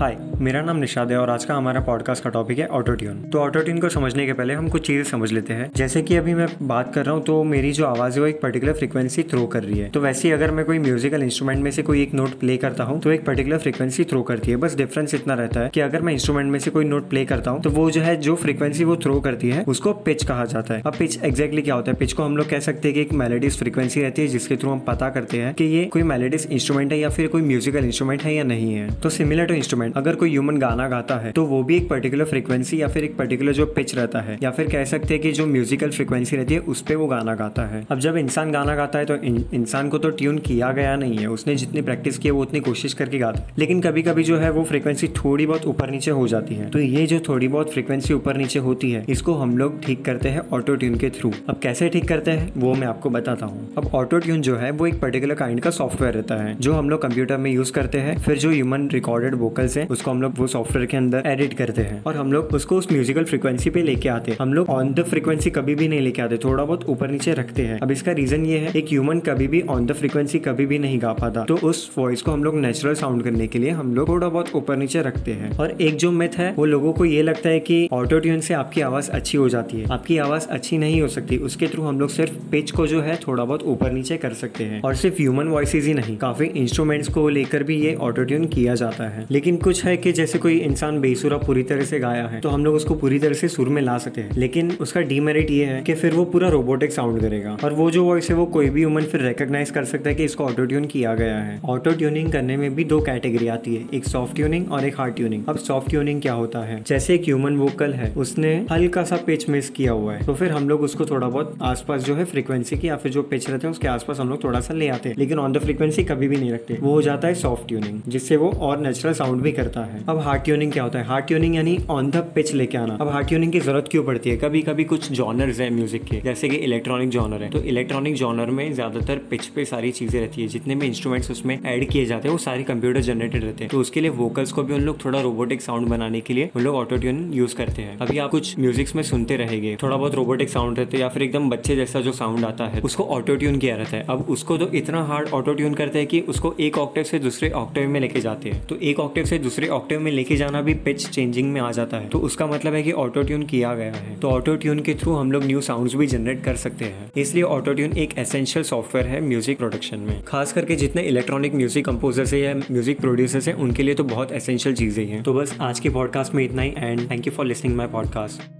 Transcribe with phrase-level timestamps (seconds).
[0.00, 3.16] हाय मेरा नाम निशाद है और आज का हमारा पॉडकास्ट का टॉपिक है ऑटो ट्यून
[3.22, 5.68] तो ऑटो ट्यून को समझने के पहले हम कुछ चीज़ें समझ लेते हैं.
[5.76, 8.40] जैसे कि अभी मैं बात कर रहा हूँ तो मेरी जो आवाज़ है वो एक
[8.40, 9.88] पर्टिकुलर फ्रीक्वेंसी थ्रो कर रही है.
[9.90, 12.84] तो वैसे ही अगर मैं कोई म्यूजिकल इंस्ट्रूमेंट में से कोई एक नोट प्ले करता
[12.84, 14.56] हूँ तो एक पर्टिकुलर फ्रीक्वेंसी थ्रो करती है.
[14.56, 17.50] बस डिफरेंस इतना रहता है कि अगर मैं इंस्ट्रूमेंट में से कोई नोट प्ले करता
[17.50, 20.74] हूँ तो वो जो है, जो फ्रीक्वेंसी वो थ्रो करती है, उसको पिच कहा जाता
[20.74, 20.82] है.
[20.86, 21.96] अब पिच एक्जैक्टली क्या होता है?
[21.96, 24.70] पिच को हम लोग कह सकते हैं कि एक मेलेडिस फ्रीक्वेंसी रहती है, जिसके थ्रू
[24.70, 28.22] हम पता करते हैं कि ये कोई मेलेडिस इंस्ट्रूमेंट है या फिर कोई म्यूजिकल इंस्ट्रूमेंट
[28.22, 28.90] है या नहीं है.
[29.00, 32.24] तो सिमिलर टू इंस्ट्रूमेंट अगर कोई ह्यूमन गाना गाता है तो वो भी एक पर्टिकुलर
[32.26, 35.32] फ्रिक्वेंसी या फिर एक पर्टिकुलर जो पिच रहता है, या फिर कह सकते हैं कि
[35.32, 38.74] जो म्यूजिकल फ्रिक्वेंसी रहती है, उस पर वो गाना गाता है। अब जब इंसान गाना
[38.76, 39.14] गाता है तो
[39.54, 42.94] इंसान को तो ट्यून किया गया नहीं है, उसने जितनी प्रैक्टिस की वो उतनी कोशिश
[42.94, 46.26] करके गाता है लेकिन कभी कभी जो है, वो फ्रिक्वेंसी थोड़ी बहुत ऊपर नीचे हो
[46.28, 49.82] जाती है। तो ये जो थोड़ी बहुत फ्रिक्वेंसी ऊपर नीचे होती है, इसको हम लोग
[49.82, 53.10] ठीक करते हैं ऑटो ट्यून के थ्रू अब कैसे ठीक करते हैं, वो मैं आपको
[53.10, 56.56] बताता हूँ। अब ऑटो ट्यून जो है, वो एक पर्टिकुलर काइंड का सॉफ्टवेयर रहता है,
[56.58, 60.10] जो हम लोग कंप्यूटर में यूज़ करते हैं। फिर जो ह्यूमन रिकॉर्डेड वोकल्स है उसको
[60.10, 63.24] हम लोग वो सॉफ्टवेयर के अंदर एडिट करते हैं। और हम लोग उसको उस म्यूजिकल
[63.24, 66.36] फ्रिक्वेंसी पे लेके आते हैं। हम लोग ऑन द फ्रिक्वेंसी कभी भी नहीं लेके आते,
[66.36, 69.60] थोड़ा बहुत ऊपर नीचे रखते हैं। अब इसका रीजन ये है, एक ह्यूमन कभी भी
[69.60, 72.94] ऑन द फ्रिक्वेंसी कभी भी नहीं गा पाता। तो उस वॉइस को हम लोग नेचुरल
[72.94, 76.10] साउंड करने के लिए हम लोग थोड़ा बहुत ऊपर नीचे रखते हैं। और एक जो
[76.10, 79.38] मिथ है, वो लोगों को ये लगता है कि ऑटो ट्यून से आपकी आवाज़ अच्छी
[79.38, 82.70] हो जाती है। आपकी आवाज़ अच्छी नहीं हो सकती, उसके थ्रू हम लोग सिर्फ़ पिच
[82.70, 85.94] को जो है थोड़ा बहुत ऊपर नीचे कर सकते हैं। और सिर्फ़ ह्यूमन वॉइसेज ही
[85.94, 89.96] नहीं, काफ़ी इंस्ट्रूमेंट्स को लेकर भी ये ऑटो ट्यून किया जाता है। लेकिन कुछ है
[89.96, 93.18] कि जैसे कोई इंसान बेसुरा पूरी तरह से गाया है तो हम लोग उसको पूरी
[93.18, 96.24] तरह से सुर में ला सकते हैं। लेकिन उसका डीमेरिट ये है कि फिर वो
[96.24, 99.70] पूरा रोबोटिक साउंड करेगा। और वो जो वॉइस है, वो कोई भी ह्यूमन फिर रिकॉग्नाइज
[99.70, 102.84] कर सकता है कि इसको ऑटो ट्यून किया गया है। ऑटो ट्यूनिंग करने में भी
[102.84, 106.32] दो कैटेगरी आती है, एक सॉफ्ट ट्यूनिंग और एक हार्ड ट्यूनिंग अब सॉफ्ट ट्यूनिंग क्या
[106.32, 106.82] होता है?
[106.86, 110.50] जैसे एक ह्यूमन वोकल है, उसने हल्का सा पिच मिस किया हुआ है तो फिर
[110.50, 113.66] हम लोग उसको थोड़ा बहुत आसपास जो है फ्रीक्वेंसी की या फिर जो पिच रहते
[113.66, 116.28] हैं, उसके आसपास हम लोग थोड़ा सा ले आते हैं। लेकिन ऑन द फ्रीक्वेंसी कभी
[116.28, 119.52] भी नहीं रखते। वो हो जाता है सॉफ्ट ट्यूनिंग जिससे वो और नेचुरल साउंड भी
[119.60, 121.04] करता है। अब हार्ड ट्यूनिंग क्या होता है?
[121.06, 124.30] हार्ड ट्यूनिंग यानी ऑन द पिच लेके आना। अब हार्ड ट्यूनिंग की ज़रूरत क्यों पड़ती
[124.30, 124.36] है?
[124.38, 128.50] कभी कभी कुछ जॉनर्स है म्यूज़िक के, जैसे कि इलेक्ट्रॉनिक जॉनर है। तो इलेक्ट्रॉनिक जॉनर
[128.50, 132.28] में ज़्यादातर पिच पे सारी चीज़ें रहती है। जितने भी इंस्ट्रूमेंट्स उसमें ऐड किए जाते
[132.28, 135.04] हैं, वो सारी कंप्यूटर जनरेटेड रहते हैं। तो उसके लिए वोकल्स को भी उन लोग
[135.04, 138.30] थोड़ा रोबोटिक साउंड बनाने के लिए उन लोग ऑटो ट्यून यूज़ करते हैं। अभी आप
[138.30, 142.00] कुछ म्यूजिक्स में सुनते रहेंगे, थोड़ा बहुत रोबोटिक साउंड रहते या फिर एकदम बच्चे जैसा
[142.00, 145.28] जो साउंड आता है, उसको ऑटो ट्यून किया रहता है। अब उसको तो इतना हार्ड
[145.30, 148.66] ऑटो ट्यून करते हैं कि उसको एक ऑक्टेव से दूसरे ऑक्टेव में लेके जाते हैं।
[148.66, 151.96] तो एक ऑक्टेव से दूसरे ऑक्टेव में लेके जाना भी पिच चेंजिंग में आ जाता
[151.96, 154.94] है। तो उसका मतलब है कि ऑटो ट्यून किया गया है। तो ऑटो ट्यून के
[154.94, 158.64] थ्रू हम लोग न्यू साउंड भी जनरेट कर सकते हैं। इसलिए ऑटो ट्यून एक एसेंशियल
[158.64, 163.48] सॉफ्टवेयर है म्यूज़िक प्रोडक्शन में। खास करके जितने इलेक्ट्रॉनिक म्यूज़िक कंपोजर्स है या म्यूज़िक प्रोड्यूसर्स
[163.48, 166.62] है, उनके लिए तो बहुत एसेंशियल चीज़ें हैं। तो बस आज के पॉडकास्ट में इतना
[166.62, 168.59] ही and thank you for listening my podcast